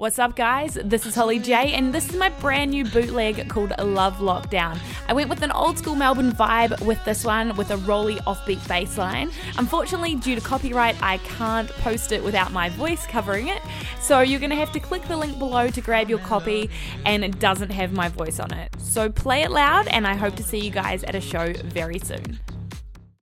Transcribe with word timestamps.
What's 0.00 0.18
up, 0.18 0.34
guys? 0.34 0.78
This 0.82 1.04
is 1.04 1.14
Holly 1.14 1.38
J, 1.38 1.74
and 1.74 1.92
this 1.92 2.08
is 2.08 2.16
my 2.16 2.30
brand 2.30 2.70
new 2.70 2.86
bootleg 2.86 3.50
called 3.50 3.78
Love 3.78 4.16
Lockdown. 4.16 4.78
I 5.08 5.12
went 5.12 5.28
with 5.28 5.42
an 5.42 5.52
old 5.52 5.76
school 5.76 5.94
Melbourne 5.94 6.32
vibe 6.32 6.80
with 6.86 7.04
this 7.04 7.22
one, 7.22 7.54
with 7.54 7.70
a 7.70 7.76
rolly 7.76 8.16
offbeat 8.20 8.66
bass 8.66 8.96
line. 8.96 9.30
Unfortunately, 9.58 10.14
due 10.14 10.34
to 10.34 10.40
copyright, 10.40 10.96
I 11.02 11.18
can't 11.18 11.68
post 11.68 12.12
it 12.12 12.24
without 12.24 12.50
my 12.50 12.70
voice 12.70 13.06
covering 13.06 13.48
it, 13.48 13.60
so 14.00 14.20
you're 14.20 14.40
gonna 14.40 14.54
have 14.54 14.72
to 14.72 14.80
click 14.80 15.06
the 15.06 15.18
link 15.18 15.38
below 15.38 15.68
to 15.68 15.80
grab 15.82 16.08
your 16.08 16.20
copy, 16.20 16.70
and 17.04 17.22
it 17.22 17.38
doesn't 17.38 17.68
have 17.68 17.92
my 17.92 18.08
voice 18.08 18.40
on 18.40 18.54
it. 18.54 18.74
So 18.78 19.10
play 19.10 19.42
it 19.42 19.50
loud, 19.50 19.86
and 19.88 20.06
I 20.06 20.14
hope 20.14 20.34
to 20.36 20.42
see 20.42 20.60
you 20.60 20.70
guys 20.70 21.04
at 21.04 21.14
a 21.14 21.20
show 21.20 21.52
very 21.52 21.98
soon. 21.98 22.40